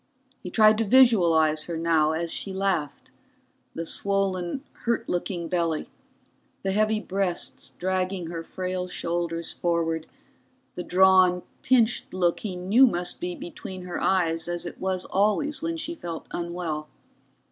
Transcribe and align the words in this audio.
He 0.41 0.49
tried 0.49 0.79
to 0.79 0.83
visualize 0.83 1.65
her 1.65 1.77
now, 1.77 2.13
as 2.13 2.31
she 2.31 2.53
laughed 2.53 3.11
the 3.75 3.85
swollen, 3.85 4.63
hurt 4.85 5.07
looking 5.07 5.47
belly, 5.47 5.91
the 6.63 6.71
heavy 6.71 6.99
breasts 6.99 7.73
dragging 7.77 8.25
her 8.25 8.41
frail 8.41 8.87
shoulders 8.87 9.53
forward, 9.53 10.07
the 10.73 10.81
drawn, 10.81 11.43
pinched 11.61 12.15
look 12.15 12.39
he 12.39 12.55
knew 12.55 12.87
must 12.87 13.19
be 13.19 13.35
between 13.35 13.83
her 13.83 14.01
eyes 14.01 14.47
as 14.47 14.65
it 14.65 14.79
was 14.79 15.05
always 15.05 15.61
when 15.61 15.77
she 15.77 15.93
felt 15.93 16.25
unwell. 16.31 16.89